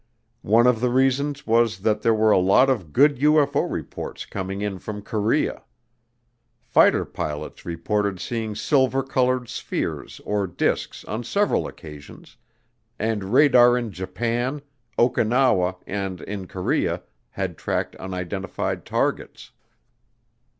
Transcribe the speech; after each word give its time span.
One 0.41 0.65
of 0.65 0.81
the 0.81 0.89
reasons 0.89 1.45
was 1.45 1.81
that 1.81 2.01
there 2.01 2.11
were 2.15 2.31
a 2.31 2.39
lot 2.39 2.71
of 2.71 2.91
good 2.91 3.17
UFO 3.17 3.71
reports 3.71 4.25
coming 4.25 4.61
in 4.63 4.79
from 4.79 5.03
Korea. 5.03 5.61
Fighter 6.63 7.05
pilots 7.05 7.67
reported 7.67 8.19
seeing 8.19 8.55
silver 8.55 9.03
colored 9.03 9.47
spheres 9.47 10.19
or 10.25 10.47
disks 10.47 11.05
on 11.05 11.23
several 11.23 11.67
occasions, 11.67 12.35
and 12.97 13.25
radar 13.25 13.77
in 13.77 13.91
Japan, 13.91 14.63
Okinawa, 14.97 15.75
and 15.85 16.19
in 16.21 16.47
Korea 16.47 17.03
had 17.29 17.55
tracked 17.55 17.95
unidentified 17.97 18.85
targets. 18.85 19.51